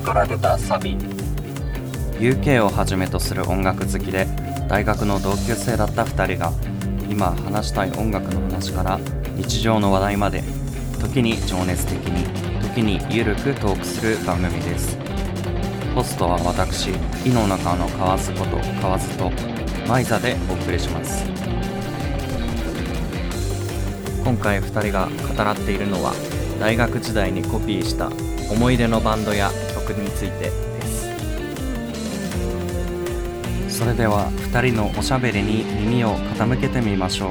[0.00, 0.96] から出たサビ。
[2.18, 4.26] UK をはじめとする音楽好きで
[4.68, 6.52] 大学の同級生だった2人が
[7.08, 9.00] 今話したい音楽の話から
[9.36, 10.42] 日常の話題まで
[11.00, 12.24] 時に情熱的に
[12.60, 14.98] 時にゆるくトークする番組です。
[15.94, 16.90] ホストは私
[17.26, 19.30] 井の中の河津こと河津と
[19.88, 21.24] マイザでお送りします。
[24.22, 26.12] 今回2人が語らっているのは
[26.60, 28.08] 大学時代にコピーした
[28.52, 29.50] 思い出のバンドや
[29.90, 30.50] 曲についてで
[33.68, 33.78] す。
[33.78, 37.30] それでは2人のおしゃべりに耳を傾けてみましょ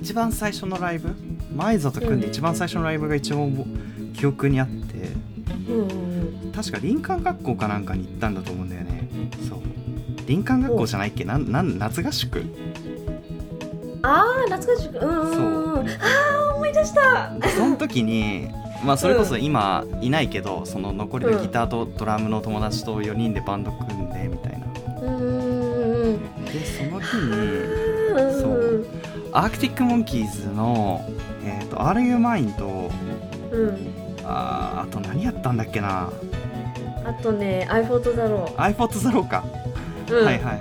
[0.00, 1.14] 一番最初のライブ
[1.54, 3.48] マイザと組んで一番最初のライブが一応
[4.14, 5.08] 記憶にあって。
[5.68, 6.08] うんうん
[6.52, 9.08] 確か林間学校かなんかに行ったんだと思うんだよね。
[9.48, 9.60] そう。
[10.26, 11.24] 林間学校じゃないっけ？
[11.24, 12.42] なんなん夏合宿？
[14.02, 15.88] ああ懐かしくうんうんうん。
[15.88, 15.92] あ
[16.34, 16.37] あ思
[16.68, 17.32] い出した。
[17.56, 18.48] その時に
[18.84, 24.66] まあそれこそ今いないけど、その残りのギターとドラムの友達と4人でバンド組んでみたいな。
[25.02, 25.16] うん。
[25.16, 28.86] うんうんでその日にそう。
[29.32, 31.04] アークティック・モンキーズの
[31.44, 32.90] 「えー、と Are You Mine と」
[33.52, 33.94] うん。
[34.24, 36.10] あーあと何やったんだっけな。
[37.04, 39.42] あとね I fought だろ i p o d だろうか、
[40.10, 40.60] う、うん、はいはいはい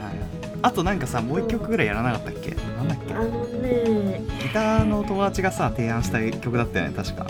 [0.61, 2.51] あとなんかさもう一曲ぐらいやらなかったっけ？
[2.77, 3.13] なんだっけ？
[3.13, 7.27] あのねギターの友達がさ提案した曲だったよね確か。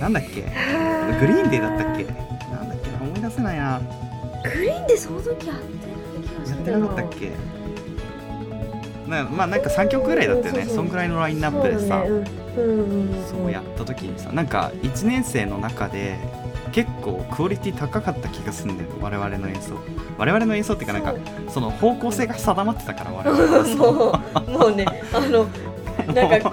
[0.00, 0.42] なんだっけ？
[1.20, 2.02] グリーンデーだったっけ？
[2.04, 2.90] なんだっけ？
[2.90, 3.80] な思い出せないな。
[4.42, 7.32] グリーンでその時やってない気がするやってなかったっけ？
[9.08, 10.64] なまあなんか3曲ぐらいだったよね。
[10.64, 12.04] そんぐらいのラインナップでさ。
[13.30, 16.16] そう,、やった時にさなんか1年生の中で
[16.72, 19.74] 結構クオリティ高かった気がするんだよ我々の演奏。
[20.18, 21.14] 我々の演奏っていうかなんか
[21.50, 23.38] その方向性が定まってたから我々。
[24.34, 25.46] はもうねあの
[26.14, 26.52] なんか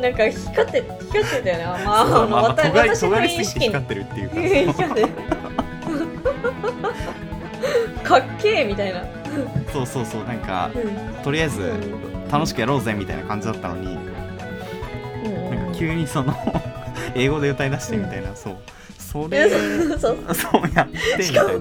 [0.00, 1.64] なんか光って光ってたよね。
[1.64, 4.28] あまあそうまあま私の意識光ってるっていう
[4.66, 4.72] か。
[4.72, 5.12] 光って
[8.02, 9.04] かっけえみたいな、
[9.72, 11.22] そうそうそうなんかうん。
[11.22, 11.72] とりあえず
[12.30, 13.96] 楽しくやろうぜみたいな感じだったのに
[15.24, 15.50] うん。
[15.56, 16.34] なんか急にその
[17.14, 18.56] 英語で歌い出してみたいな、そう。
[18.98, 19.50] そいやれ
[19.96, 19.98] そう。
[19.98, 21.58] そうそうやってみしたかも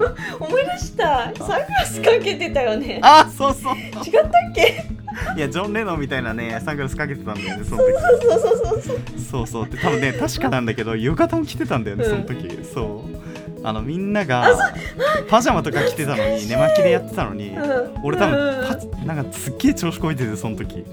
[0.47, 1.31] 思い出した。
[1.37, 2.99] サングラスかけてたよね。
[3.03, 3.75] あそうそう。
[3.75, 4.85] 違ったっけ？
[5.35, 8.81] いやジョン・レノンみたいなねサングラスかけてたんだよねその時そうそうそう。
[8.81, 9.65] そうそうそうそう。
[9.65, 13.21] って多分ね確かなんだけど浴衣も着てたんだよねその時、そう。
[13.63, 14.57] あのみんなが
[15.29, 17.93] パジャマとか着てたのに 寝巻きでやってたのに、うん。
[18.03, 20.83] 俺多うん分パチなんかすっげえ調子こいててその時。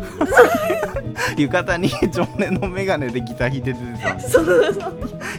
[1.36, 4.20] 浴衣にジョン・レノンメガネでギター弾いて出てたの。
[4.20, 4.92] そうそうそう。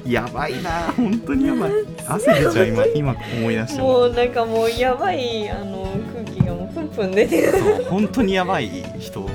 [0.06, 1.72] やばいな本当にやばい。
[2.08, 5.88] 汗出ちゃう今今思い出してももうなんかもうやばいあの
[6.42, 8.70] 空気がもうプンプン出てる、本当にやばい
[9.00, 9.22] 人。
[9.22, 9.30] うん、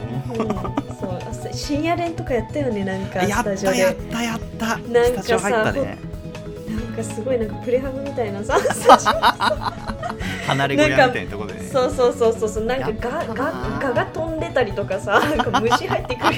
[0.99, 3.77] そう深夜練とかやったよねなんかやっスタジオで。
[3.77, 4.79] たやったやった。
[4.89, 5.99] なんかさね。
[6.69, 8.59] なんかすごいなんかプレハブみたいなさ
[10.47, 11.69] 離れ小屋みたいなところでね。
[11.71, 13.35] オそうそうそうそうそうなんかガガ
[13.81, 16.35] ガが飛んでたりとかさなんか虫入ってくる。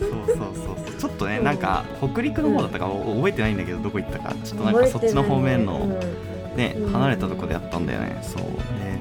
[0.00, 0.94] そうそうそうそう。
[0.98, 1.44] ちょっとね、うん。
[1.44, 4.34] なんか北陸の方だったか覚えてないんだけどどこ行ったか。
[4.44, 5.88] ちょっとなんかそっちの方面の
[6.60, 6.92] ねうん。
[6.92, 8.18] 離れたとこでやったんだよね。
[8.22, 8.42] そう。
[8.42, 9.00] ね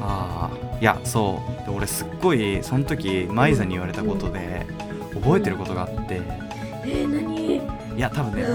[0.00, 1.66] ああいやそう。
[1.66, 4.66] で俺すっごいその時マイザに言われたことで
[5.14, 6.20] 覚えてることがあって。
[6.84, 7.56] えー、何？
[7.56, 8.46] いや多分ね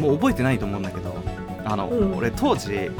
[0.00, 1.14] もう覚えてないと思うんだけど
[1.64, 2.16] あの、うん。
[2.16, 2.90] 俺当時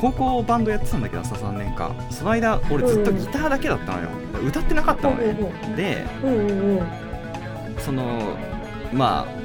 [0.00, 1.94] 高校バンドやってたんだけどさ3年間。
[2.10, 4.08] その間俺ずっとギターだけだったのよ。
[4.46, 5.36] 歌ってなかったのね。
[5.76, 6.06] で
[7.78, 8.36] その
[8.92, 9.39] まあ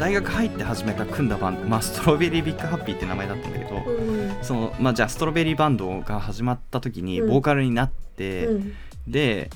[0.00, 4.38] 大学入って始めた組んだバンド、まあ、ストロベリービッグハッピーって名前だったんだけど、うん。
[4.42, 7.28] そのまあ、じゃあストロベリーバンドが始まった時にうん。
[7.28, 8.72] ボーカルになって、うん。
[9.06, 9.50] で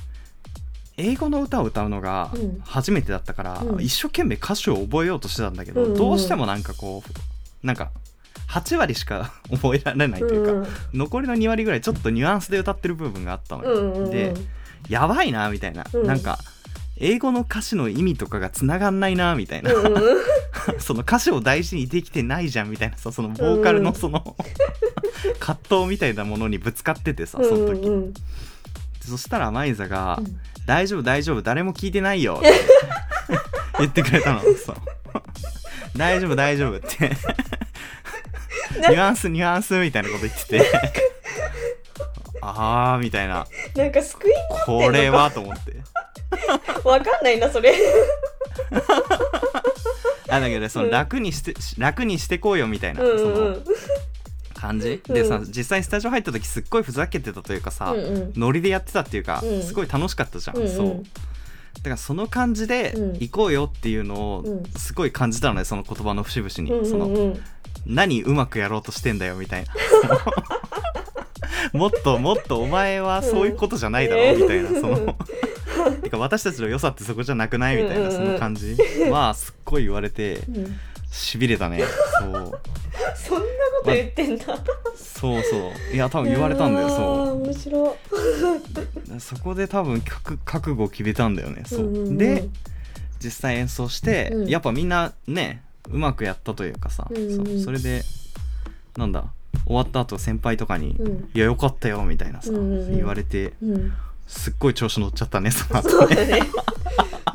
[0.99, 2.61] 英語の歌を歌うのがうん。
[2.61, 3.81] 初めてだったから、うん。
[3.81, 7.03] 一生懸命歌詞を覚えようとしてたんだけど、どうしてもなんかこ
[7.63, 7.91] うなんか
[8.51, 10.67] 8割しか 覚えられないというか、うん。
[10.93, 14.11] 残りの2割ぐらいちょっとニュアンスで歌ってる部分があったのうん。
[14.11, 14.35] で
[14.91, 16.07] やばいなみたいな、うん。
[16.07, 16.39] なんか
[16.97, 19.87] 英語の歌詞の意味とかがつながんないなみたいな、うん。
[19.87, 19.99] う
[20.79, 22.97] んその歌詞を大事にできてないじゃんみたいな。
[22.97, 24.37] さそのボーカルのその、
[25.41, 28.15] 葛藤みたいなものにぶつかっててさその時、うんうん。
[29.01, 30.41] そしたらマイザが「うん。
[30.67, 32.53] 大丈夫大丈夫誰も聞いてないよ」っ て
[33.79, 34.41] 言ってくれたの。
[34.41, 34.77] そう。
[35.97, 37.11] 大丈夫大丈夫って。
[38.77, 40.71] ニュアンスニュアンスみたいなこと言ってて。
[42.41, 43.47] あーみたいな。
[43.75, 44.33] なんか救い
[44.67, 45.73] これはと思って
[46.85, 47.75] わかんないなそれ。
[50.29, 53.65] あだけどねその楽にして、楽にしてこうよみたいな、そのうん。
[54.55, 55.15] 感じ、うん。
[55.15, 57.95] でさ実際スタジオ入った時すっごいふざけてたというかさ、
[58.37, 59.63] ノリでやってたっていうか、うん。
[59.63, 61.03] すごい楽しかったじゃん、そう。
[61.83, 63.13] からその感じでうん。
[63.15, 64.63] 行こうよっていうのをうん。
[64.77, 67.37] すごい感じたのねその言葉の節々に、うんその
[67.87, 69.71] 何うまくやろうとしてんだよみたいな。
[71.79, 75.17] もっともっとお前はそういうことじゃないだろうみたいなその
[76.03, 77.77] てか私たちの良さってそこじゃなくない？
[77.83, 78.77] みたいなその感じ。
[79.11, 80.77] まあすっごい言われてうん。
[81.11, 81.81] しびれたね。
[82.21, 82.61] そう。
[83.15, 83.45] そんな
[83.81, 84.45] こと言ってんだ。
[84.97, 85.95] そうそう。
[85.95, 87.97] いや多分言われたんだようそ面白。
[89.17, 92.19] う そこで多分覚覚悟を決めたんだよねそう、うんうんうん。
[92.19, 92.49] で
[93.23, 94.49] 実際演奏して、うん。
[94.49, 97.63] やっぱみんなねうまくやったというかさ、うんうん。
[97.63, 98.03] それで
[98.97, 99.25] なんだ
[99.67, 101.31] 終わった後先輩とかに「うん。
[101.33, 102.97] いやよかったよ」みたいなさ、うんうんうん。
[102.97, 103.93] 言われてうん
[104.27, 106.41] すっごい調子乗っちゃったねその後そうだね。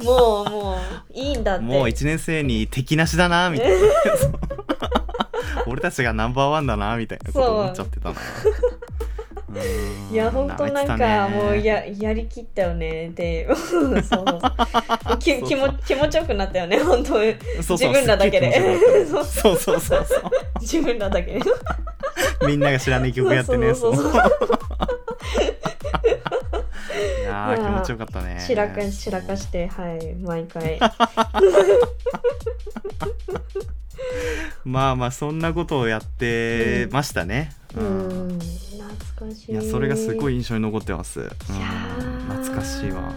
[0.03, 1.65] もうもういいんだって。
[1.65, 3.77] もう1年生に敵なしだなみたいな。
[5.67, 8.15] 俺たちがナンバーワンだなみたいなこと思っちゃってたな。
[10.11, 13.09] いや本当なんかもうややりきったよね。
[13.09, 13.47] で
[14.03, 17.19] そうき気持気持ちよくなったよね本当。
[17.21, 19.05] 自分らだけで。
[19.05, 20.05] そうそうそうそう。
[20.61, 21.41] 自分らだけで。
[22.47, 24.23] みんなが知らない曲やってねそうそうそうそう。
[25.58, 25.58] い
[27.51, 28.39] やー気持ちよかったね。
[28.39, 30.79] しらかしらかしてはい毎回。
[34.65, 38.27] まあまあそんなことをやってましたね、ううん。
[38.35, 38.39] ん。
[38.39, 39.51] 懐かしい。
[39.51, 41.27] いやそれがすごい印象に残ってます、うん。
[41.27, 43.13] 懐かしいわ。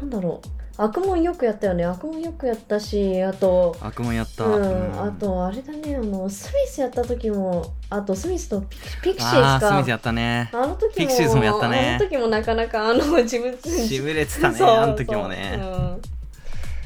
[0.00, 1.84] なんだろう悪問よくやったよね。
[1.84, 5.02] 悪問よくやったしあと悪夢やった、うん、うん。
[5.04, 5.96] あとあれだね。
[5.96, 10.50] あのスミスやった時もあとスミスとピピクシーズあかースミスやったね。
[10.52, 11.96] あの時もピクシーズもやったね。
[12.00, 15.58] あの時もなかなかあの自分しびれてたねそうあの時もね。
[15.60, 16.00] そう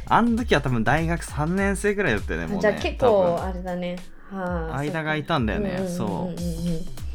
[0.08, 3.36] あの時は多分大学3年生ぐらいだったよねもうねうんじゃあ結多分。
[3.36, 3.96] 構あれだね。
[4.30, 6.08] はあ間が空いたんだよねそう。
[6.28, 7.05] うん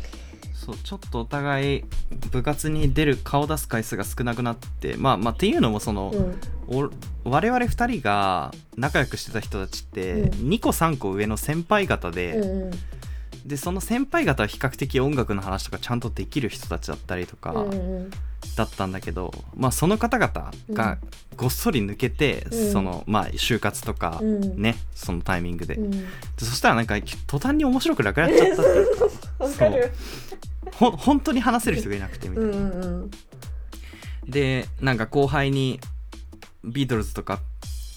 [0.64, 1.84] そうちょっとお互い
[2.30, 6.40] 部活に出る顔出す回数が少なくなってまあまあっていうのもその、うん。
[6.68, 6.90] お
[7.30, 10.30] 我々2人が仲良くしてた人たちって、うん。
[10.50, 12.72] 2個3個上の先輩方で、うんうん。
[13.46, 18.12] でその先輩方は比較的音楽の話とかちゃんとできる人たちだったりとかうんうん
[18.56, 20.98] だったんだけど、まあその方々が
[21.38, 22.72] ごっそり抜けて、うん。
[22.72, 24.62] そのまあ就活とか、うん。
[24.62, 26.08] ねそのタイミングで,で、うん。
[26.38, 29.06] そしたらなんか途端に面白くなくなっちゃったっていうか。
[29.46, 29.92] わかる
[30.74, 32.52] ほ本当に話せる人がいなくてみたいな。
[32.52, 33.12] うんうんうん。
[34.28, 35.80] でなんか後輩に
[36.64, 37.40] ビートルズとか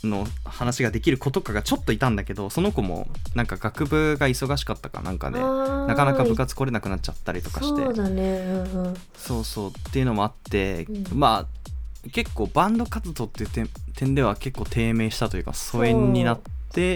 [0.02, 7.82] の話ができる子とかがちょっといたんだけどその子もなんか学部が忙しかったかなんかでなかなか部活来れなくなっちゃったりとかして。
[7.82, 8.22] そうだね。
[8.22, 8.94] うんうん。
[9.16, 9.70] そうそう。
[9.70, 11.18] っていうのもあって、うん。
[11.18, 16.50] まあ結構バンド活動っていう点点では結構低迷したというか疎遠になって、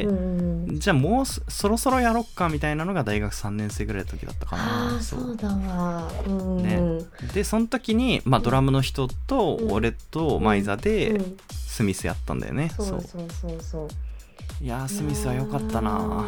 [0.04, 4.96] うんうんじゃあもうそそろそろやろっかみたいなのが大学3年生ぐらいの時だったかあな。
[4.96, 6.10] あそうだわ。
[6.26, 6.62] うんうん。
[6.62, 7.04] ね
[7.34, 9.72] でその時に、まあ、ドラムの人とうん。
[9.72, 13.56] 俺とマイザでうんスミスやったんだよね、そうそうそうそう。
[13.60, 14.64] そう。
[14.64, 16.24] いやースミスは良かったな。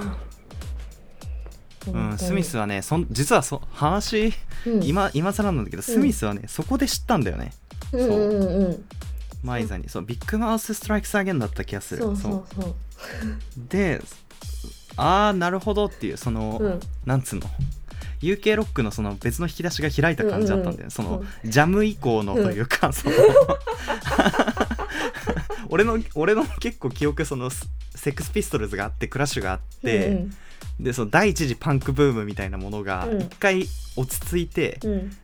[1.89, 4.33] ううん、スミスはねそん実はそ話
[4.67, 4.85] うん。
[4.85, 7.53] 今今更なんだけど、スミスはねそこで知ったんだよね。
[7.93, 8.85] うんうんうんうん
[9.43, 12.03] マイザにそう Bigmouth Strikes Again だった気がする。
[12.03, 12.75] そうそうそう。
[13.69, 14.01] で
[14.97, 16.81] ああなるほどっていうその、うん。
[17.07, 17.47] なんつうの
[18.21, 20.91] ？UK ロックのその別の引き出しが開いた感じだったんだよ、うんうん。
[20.91, 23.17] そのジャム以降のというか、その
[25.71, 30.31] 俺の俺の結構記憶そのセックスピストルズがあってクラッシュがあって、うん。
[30.79, 33.21] でその第一次パンクブームみたいなものがうん。
[33.23, 33.67] 一回
[33.97, 35.17] 落ち着いて、うん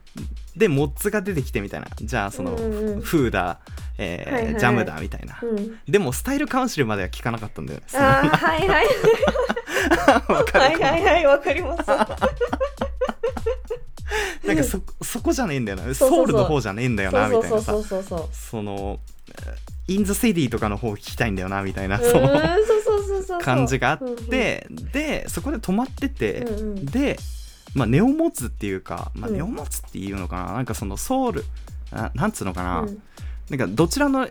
[0.57, 1.89] でモッツが出てきてみたいな。
[2.01, 3.59] じゃあその、うんうんフーだ、
[3.99, 4.59] えーはいはい。
[4.59, 5.79] ジャムだみたいな、うん。
[5.87, 8.87] でもスタイルカウンシルまでは聞かなかったんだよねあーはいはい。
[10.57, 11.83] はいはいはいわかります。
[14.47, 15.85] なんかそそこじゃねえんだよな。
[15.85, 17.73] そうそうソウルの方じゃねえんだよなみたいなさ。
[17.73, 19.01] そうそうそうそうその
[19.89, 22.33] インザセディとかの方聞きたいんだよなみたいなそうその。
[22.33, 22.43] うんそう
[22.83, 23.41] そうそうそう。
[23.41, 24.17] 感じがあっうんうん。
[24.17, 26.87] てでそこで止まってて、うんうん。
[26.87, 27.19] で、
[27.77, 29.37] まあ、ネオモツっていうか、まあ、うん。
[29.37, 31.45] ネオモツっていうのかな、なんかそのソウル
[31.93, 33.03] あなんつうのかな、うん。
[33.51, 34.29] なんかどちらの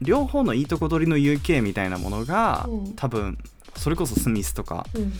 [0.00, 2.94] 両方のいいとこ取りの UK みたいなものが、うん。
[2.94, 3.36] 多分
[3.76, 5.12] それこそスミスとかうん。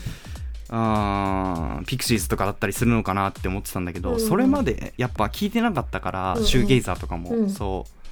[0.70, 4.20] あーピクシーズとかだったりするのかなって思ってたんだけど、うん。
[4.20, 6.46] それまでやっぱ聞いてなかったから、うんうん。
[6.46, 7.50] シューゲイザーとかも、うん。
[7.50, 8.03] そう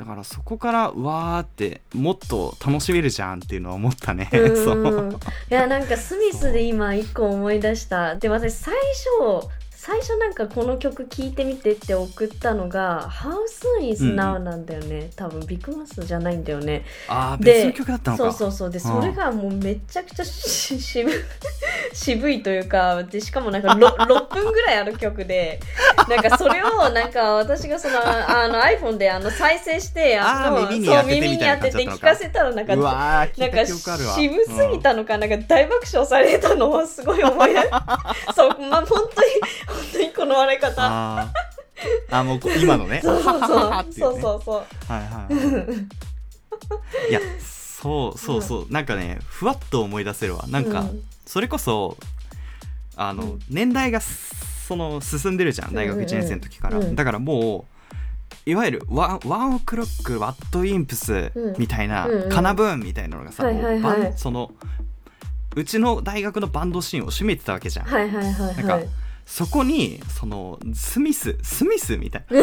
[0.00, 4.56] だからそこからうわーってもっと楽しめるじゃんっていうのは思ったね、うん。
[4.64, 4.78] そう。
[4.78, 5.14] うんい
[5.50, 8.14] やなんかスミスで今一個思い出した。
[8.14, 8.74] で私最
[9.20, 9.46] 初
[9.82, 13.30] 最初なんかこの曲聴いてみてって送ったのが「How
[13.80, 14.20] Soon Is うんうん。
[14.20, 16.84] Now」なんだよね、多分ビッグマスじゃないんだよね。
[17.08, 18.22] ああで別の曲だったのか。
[18.24, 18.70] そうそうそう。
[18.70, 18.84] でうん。
[18.84, 21.10] それがもうめちゃくちゃし 渋
[21.94, 25.58] 渋いというかでしかもなんか 6, 6 分ぐらいある曲で
[26.10, 37.60] なんかそれをなんか私がそのあの iPhone であの再生してのあー耳にそう耳に当てて聞かせたらなんかないんか渋すぎたのか、なんか大爆笑されたのはすごい思い出
[38.36, 39.28] そうまあ本当に
[39.70, 40.74] 本当にこの笑い方。
[40.78, 42.16] あー。
[42.16, 43.00] あもうこ今のね。
[43.04, 44.92] そうそうははははっていそうそうそう。
[44.92, 47.12] はいはいい。
[47.12, 50.44] やそうそうそう、なんかねふわっと思い出せるわ。
[50.48, 51.02] なんか、うん。
[51.26, 51.96] それこそ
[52.96, 53.40] あの、うん。
[53.48, 55.74] 年代がその進んでるじゃん。
[55.74, 56.84] 大学1年生の時から、うん。
[56.84, 57.80] うんだからもう
[58.46, 61.54] いわゆるワン ONE OK ROCK、RADWIMPS うん。
[61.58, 62.28] みたいな、うんうん。
[62.28, 63.80] KANA-BOON みたいなのがさ、はいはいはい。
[63.80, 64.52] もうバンその
[65.56, 68.56] うちの大学のバンドシーンを占めてたわけじゃん、はいはいはいはい。
[68.56, 68.80] なんか
[69.30, 72.42] そこにそのスミススミスみたいな。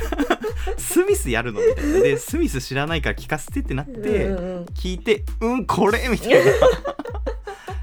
[0.78, 2.00] スミスやるのみたいな。
[2.00, 4.64] でスミス知らないから聞かせてってなって、うんうんうん。
[4.74, 6.52] 聞いてうんこれみたいな。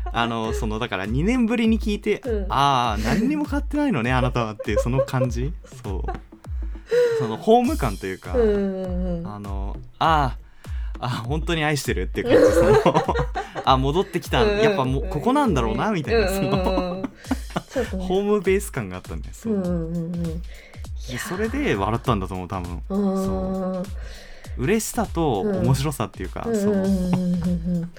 [0.12, 2.46] あのそのだから2年ぶりに聞いて、うん。
[2.50, 5.54] ああ何にも買ってないのねあなたはっていうその感じ。
[5.84, 6.02] そう。
[7.20, 9.28] そのホーム感というか、うんうんうん。
[9.28, 10.44] あのあー
[11.00, 12.82] あ本当に愛してるっていう感じ。
[12.84, 13.16] その
[13.64, 14.42] あ戻ってきた。
[14.42, 16.30] やっぱもうここなんだろうなみたいな。
[16.30, 16.93] そのうん
[17.62, 18.06] ちょっとね。
[18.06, 19.54] ホームベース感があったんだよそう。
[19.54, 20.42] うんうんうんうん。
[20.42, 22.82] でそれで笑ったんだと思う多分。
[22.90, 23.86] あー。
[24.56, 27.92] 嬉しさと面白さっていうか、そううんうんうんうんうん。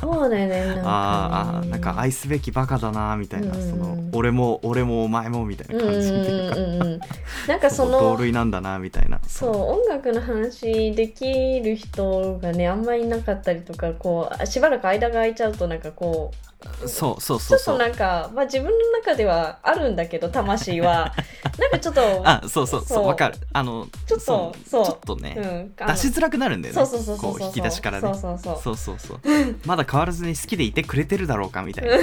[0.00, 0.30] そう。
[0.30, 0.82] だよねなんかね。
[0.84, 7.06] あなんか愛すべきバカだなみたいな、うんその俺も俺もお前もみたいな感じっていうか、
[7.48, 9.20] なんかそそうの同類なんだなみたいな。
[9.26, 16.51] そう音楽の話できる人がねあんまりいなかったりとかこうしばらく間が空いちゃうとなんかこう
[16.86, 21.14] そうそうちょっとそうそうなんか、まあ、自分の中ではあるんだけど魂は。
[21.58, 23.06] なんかちょっとあそうそうそうそう。
[23.06, 23.38] わかる。
[23.52, 24.84] あのちょっとそうそう。
[24.86, 26.86] ちょっとね、うん、出しづらくなるんだよね。
[26.86, 27.38] そうそうそうそうそう。
[27.38, 28.02] こう引き出しからね。
[28.02, 28.60] そうそうそう。
[28.62, 29.20] そうそうそう。
[29.66, 31.96] まだ変わらずに好きでいてくれてるだろうかみたいな。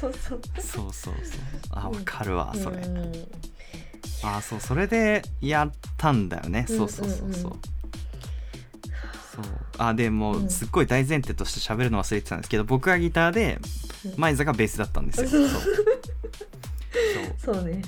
[0.00, 0.40] そうそう。
[0.58, 1.42] そうそうそう。
[1.72, 3.12] あわかるわそれ、うん
[4.24, 7.60] あそうそれでやったんだよね、そうそうそうそう,、うんうんうん
[9.34, 9.44] そう。
[9.78, 10.46] あでもうん。
[10.46, 13.58] うすっごい大前提として喋るの忘れてたんですけど僕がギターで
[14.04, 14.14] うん。
[14.16, 15.48] マイザがベースだったんですよ、そう。
[17.44, 17.54] そう。
[17.56, 17.82] そうね。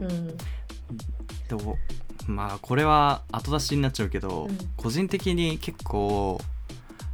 [0.00, 0.36] うん。
[1.48, 1.78] でも
[2.26, 4.58] まあこれは後出しになっちゃうけど、うん。
[4.76, 6.40] 個人的に結構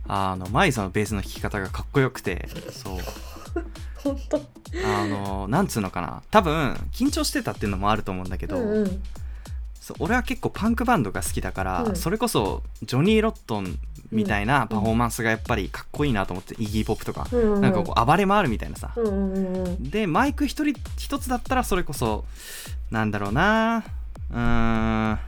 [0.08, 2.98] あのマイザのベースの弾き方がかっこよくてそう。
[4.02, 4.36] 本当。
[4.84, 6.22] あのなんつうのかな。
[6.30, 9.02] 多分緊張してたっていうのもあると思うんだけど、うんうん
[9.84, 11.96] そう俺は結構パンクバンドが好きだから、うん。
[11.96, 13.78] それこそジョニー・ロットン
[14.10, 19.66] みたいなパフォーマンスがやっぱりかっこいいなと思って、イギー・ポップとか、うんうんなんかこう暴れ回るみたいなさ、うんうんうん。
[19.66, 22.24] うんでマイク一人一つだったらそれこそ
[22.90, 23.84] なんだろうな
[24.30, 25.18] うーん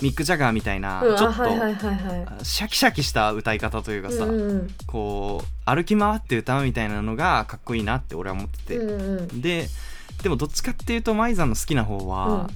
[0.00, 2.44] ミック・ジャガーみたいな、うんちょっと、あはいはいはいはい。
[2.44, 9.40] シャキシャキした歌い方というかさ、うんうんこう歩き回って歌うみたいなのがかっこいいなって俺は思ってて、うんうん。
[9.40, 9.66] で
[10.22, 12.50] でもどっちかっていうとマイザンの好きな方は、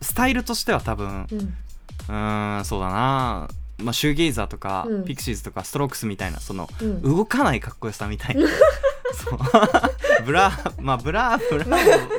[0.00, 2.60] スタイルとしては多分うん。
[2.60, 3.48] んそうだな。
[3.78, 5.04] まあ、シューゲイザーとか、うん。
[5.04, 7.02] ピクシーズとかストロークスみたいなそのうん。
[7.02, 8.46] 動かないかっこよさみたいな。
[9.14, 9.38] そう。
[10.24, 11.64] ブラまあブラブラ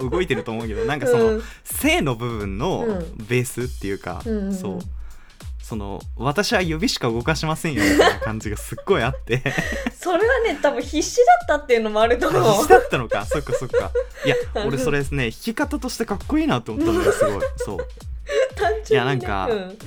[0.01, 1.43] も動いてると思うけどなんかその、うん。
[1.63, 3.25] 性の部分のうん。
[3.27, 4.55] ベースっていうか、うんうんうん。
[4.55, 4.79] そう
[5.69, 9.43] その私は指しか動かしませんよみたいな感じがすっごいあって。
[9.95, 12.43] それはね多分必死だったっていうのもあると思う。
[12.53, 13.91] 必死だったのかそっかそっか。
[14.25, 14.35] いや
[14.65, 17.41] 俺それですね弾き方としてかっこいいなと思ったんだよすごい。
[17.57, 17.77] そう。
[18.55, 19.77] 単純に、ね、いやなんかうん。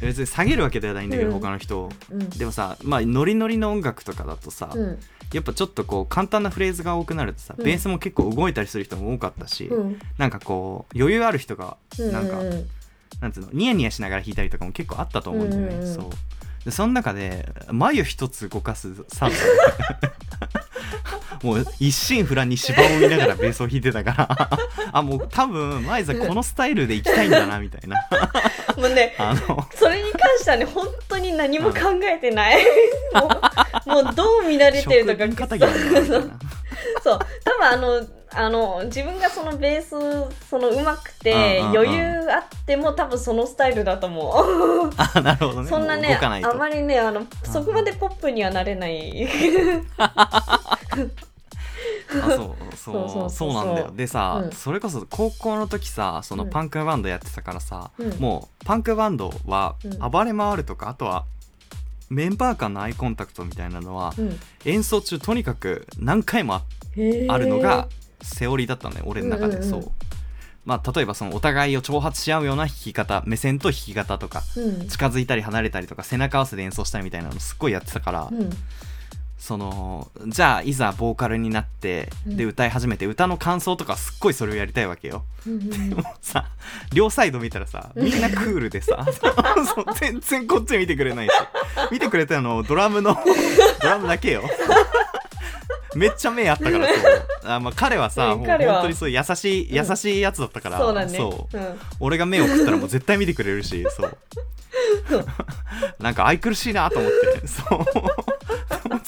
[0.00, 1.80] 別に下げるわけではないんだけど、うん他の人。
[1.80, 2.30] をうん。
[2.30, 4.98] でもさまあノリノリの音楽とかだとさ、うん。
[5.34, 7.64] やっぱちょっとこう簡単なフレーズが多くなるとさ、うん。
[7.66, 10.00] ベースも結構動いたりする人も多かったし、うん。
[10.16, 12.70] なんかこう余裕ある人がうんなんか、うん
[13.20, 16.10] なんつうのニヤニヤしながら弾いたりとかも結構あったと思うんだよね、うんそう。
[16.64, 19.32] でその中で眉一つ動かすサン
[21.42, 24.50] もう一心不乱に芝を見ながらベースを弾いてたから。
[24.92, 27.96] あもう多分マイザこのスタイルで行きたいんだなみたいな。
[28.76, 32.62] もうねあのそれに関してはね本当に何も考えてない。
[33.86, 35.24] もうどう見られてるとか。
[37.02, 37.18] そう。
[37.44, 39.90] 多分あのあの自分がそのベース
[40.48, 41.76] その上手くてうんうんうん。
[41.78, 44.90] 余裕あっても多分そのスタイルだと思う。
[44.96, 45.68] あなるほどね。
[45.68, 49.28] そんなねあまりねあのそこまでポップにはなれない。
[49.98, 50.78] あ
[52.12, 53.54] そうそうそうそうそうそう。
[53.54, 53.92] なんだよ。
[53.94, 54.52] でさ、うん。
[54.52, 56.50] それこそ高校の時さそのうん。
[56.50, 58.10] パンクバンドやってたからさ、うん。
[58.18, 60.10] もうパンクバンドはうん。
[60.10, 61.24] 暴れ回るとか、あとは
[62.08, 64.38] メンバー間のアイコンタクトみたいなのは、うん。
[64.64, 66.62] 演奏中とにかく何回もあ
[67.38, 67.88] るのが
[68.22, 69.62] セオリーだったのね俺の中で、うん。
[69.62, 69.90] うんうんそう。
[70.64, 74.88] まあ例えばそのお互いを挑発し合うような弾き方目線と弾き方とかうん。
[74.88, 78.50] 近づいたり離れたりとか背中合わせで演奏したりみたいなのすっごいやってたから、うん
[79.40, 82.50] そのじゃあいざボーカルになってでうん。
[82.50, 85.24] 歌い始めて歌の感想とかすっごいそれをやりたいわけよ。
[85.46, 86.46] うんうんでもさ
[86.92, 89.06] 両サイド見たらさみんなクールでさ
[89.98, 91.32] 全然こっち見てくれないし
[91.90, 93.16] 見てくれたのドラムの
[93.80, 94.42] ドラムだけよ。
[95.96, 96.96] めっちゃ目あったからそう。
[97.44, 101.18] あ、まあ、彼はさ、もう本当にそう優しい優しいやつだったから、そうだね。
[101.18, 101.56] そう。
[101.56, 101.80] うん。
[101.98, 104.16] 俺が目を食ったらもう絶対見てくれるし そう。
[105.98, 107.84] なんか愛くるしいなと思ってそう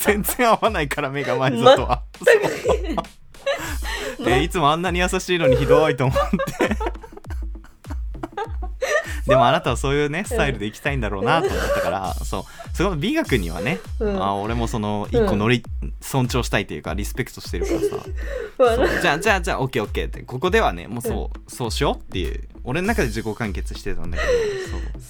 [0.05, 2.03] 全然合わないから目が前里は、
[4.19, 6.17] えーいつもあんなに優しいのにひどいと思っ
[6.59, 6.62] て
[9.27, 12.43] でもあなたはそういうねスタイルで行きたいんだろうなと思ったから、そう。
[12.75, 14.21] その美学にはね、うん。
[14.21, 15.63] あ俺もその一個乗り、
[16.01, 18.97] 尊重したいというかリスペクトしてるからさ。
[19.01, 20.21] じゃあじゃあじゃあオッケーオッケーって。
[20.23, 22.41] ここではねもうそう、そうしようっていう。
[22.65, 24.29] 俺の中で自己完結してたんだけど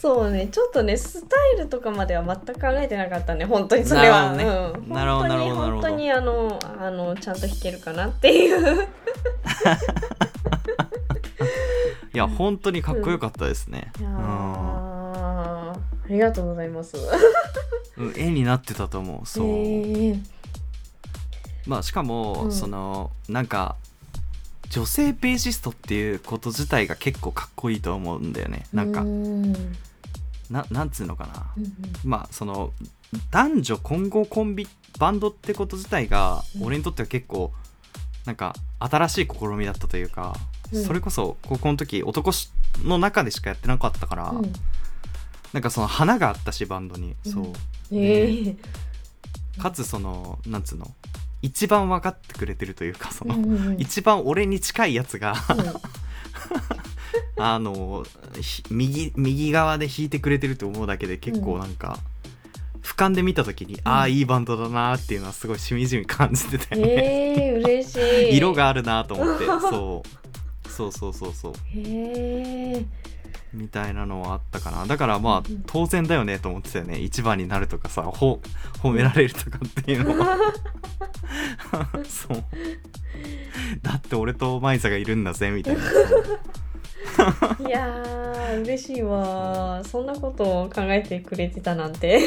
[0.01, 0.21] そう。
[0.23, 0.47] そうね。
[0.51, 3.45] ちょっとねスタイルとかまでは全く考えてなかったね。
[3.45, 4.33] 本当にそれは。
[4.33, 4.85] なるほどね。
[4.87, 4.93] うん。
[4.93, 8.87] なるほどなるほど本当にあのあのちゃんと弾けるかなっていう
[12.13, 14.07] いや本当にかっこよかったですね、うん。
[14.07, 15.75] あ
[16.07, 16.95] りがとうございます。
[17.97, 19.47] うん絵になってたと思うそう、
[21.67, 22.51] まあしかも、うん。
[22.51, 23.75] そのなんか
[24.69, 28.65] 女性ベーシストっていうこと自体が結構かっこいいと思うんだよね。
[28.73, 29.09] なんかんう
[29.47, 29.53] ん。
[30.51, 31.51] ななんつうのかな。
[31.57, 32.71] うんまあその
[33.31, 34.67] 男女混合コンビ
[34.99, 36.65] バンドってこと自体がうん。
[36.65, 37.51] 俺にとっては結構
[38.25, 42.51] なんか新しい試みだったというか、うんそれこそ高校の時男し
[42.83, 44.53] の中でしかやってなかったから、うん。
[45.53, 47.31] なんかその花があったしバンドに、うん。
[47.31, 47.45] そう。
[47.91, 48.57] へー。
[49.59, 50.89] かつそのなんつうの
[51.41, 53.81] 一番分かってくれてるというかその、うんうんうん。
[53.81, 55.35] 一番俺に近いやつが
[57.37, 58.05] あの
[58.41, 61.99] ひ右右側で弾いてくれてると思うだけで結構なんか、
[62.81, 67.99] 俯瞰で見た時に、ああいいバンドだなーっていうのはすごいしみじみ感じてて、へえ嬉し
[68.31, 68.35] い。
[68.37, 69.45] 色があるなと思って。
[69.45, 70.22] そう
[70.73, 71.53] そうそうそうそう。
[71.67, 72.85] へえ。
[73.53, 74.87] みたいなのはあったかな。
[74.87, 76.99] だからまあうん当然だよねと思ってたよね。
[76.99, 78.41] 一番になるとかさほ
[78.81, 80.37] 褒められるとかっていうのは。
[82.09, 82.43] そう。
[83.81, 85.81] だって俺とマイザがいるんだぜみたいな。
[87.67, 92.21] いやー嬉しいわそんなことを考えてくれてたなんて。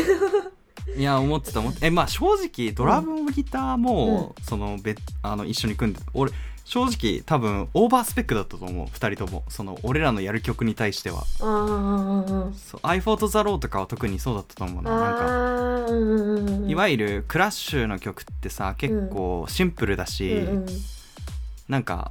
[0.96, 1.86] いや思ってた思って。
[1.86, 6.30] えまあ正直ドラムもギターも、そのべあの一緒に組んで俺
[6.66, 8.86] 正直多分オーバースペックだったと思う。
[8.86, 9.44] 2人とも。
[9.48, 11.22] その俺らのやる曲に対しては。
[11.40, 12.52] あー。
[12.54, 14.90] そう I fought the road とかは特にそうだったと思うな。
[14.90, 20.66] なんかいわゆるクラッシュの曲ってさ結構シンプルだし、うんうん。
[21.68, 22.10] なんか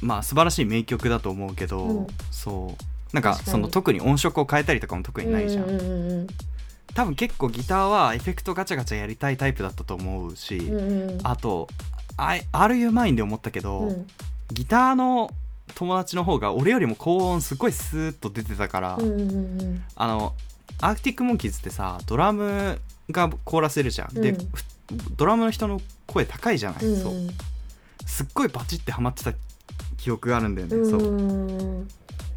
[0.00, 2.06] まあ素晴らしい名曲だと思うけど、うん。
[2.30, 2.84] そう。
[3.12, 6.26] なんかその特に音色を変えたりとかも特にないじゃん、うんうん
[6.94, 11.10] 多分結構ギターはエフェクトガチャガチャやりたいタイプだったと思うし、うんうん。
[11.10, 11.18] うん
[12.18, 14.06] あとあ Are You Mine で思ったけど、うん。
[14.52, 15.30] ギターの
[15.74, 19.24] 友達の方が俺よりも高音すごいスーッと出てたから、うんうんう
[19.64, 20.34] んあの
[20.80, 22.78] Arctic Monkeys ってさドラム
[23.10, 24.36] がコーラスいるじゃん、でうん。
[24.36, 24.64] ふ
[25.16, 27.12] ドラムの人の声高いじゃない、うんそう。
[28.06, 29.32] すっごいバチってハマってた
[29.96, 31.86] 記憶があるんだよね、うんそう。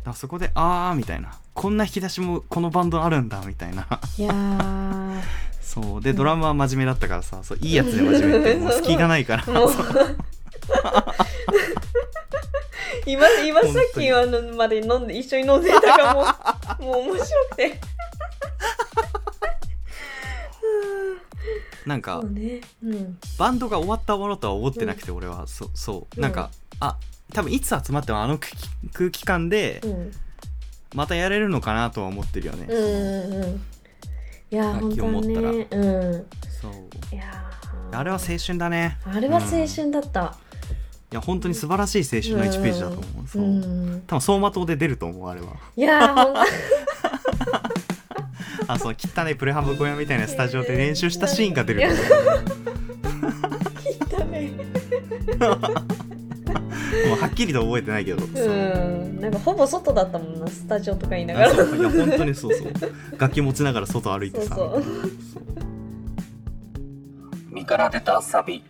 [0.03, 1.37] だそこであーみたいな。
[1.53, 3.87] こんな引き出しもこのバンドあるんだみたいな。
[4.17, 5.21] いやー
[5.71, 6.01] そう。
[6.01, 9.45] でドラムは真面目だったからさそういいやつで真面目ってもう隙がないから。
[13.05, 16.25] 今今さっきあのまで飲んで一緒に飲んでたからも
[16.79, 17.79] う もう面白くて。
[21.85, 22.59] なんかね。
[22.83, 23.17] うん。
[23.39, 25.47] バンドが終わったものとは思ってなくて、俺は。
[25.47, 26.19] そうそう。
[26.19, 26.97] なんか、あ
[27.33, 30.11] 多分いつ集まってもあの空気空気感でうん。
[30.93, 33.63] またやれるのかなとは思ってるよね、うんうんうん
[34.51, 35.27] いや本当に。
[35.27, 36.25] ねうん。
[36.61, 37.15] そう。
[37.15, 37.97] いやー。
[37.97, 38.97] あれは青春だね。
[39.05, 40.35] あれは青春だった。
[41.11, 44.03] いや本当に素晴らしい青春の1ページだと思う、そう、うん。
[44.07, 45.47] 多分走馬灯で出ると思うあれは。
[45.75, 46.39] いやーほんと。
[48.67, 53.15] あその汚いプレハブ小屋みたいなスタジオで練習したシーンが出ると思
[54.09, 54.51] だね
[55.39, 56.00] う
[57.07, 58.47] もうはっきりと覚えてないけど、そう。
[58.47, 62.73] うんなんかほぼ外だったもんなスタジオとか言いながあらそういや本当にそうそう。
[63.17, 64.89] 楽器持ちながら外歩いてさそうそ
[65.39, 65.43] う。
[67.51, 68.63] 身から出たサビ